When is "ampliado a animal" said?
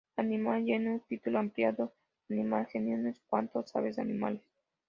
1.37-2.65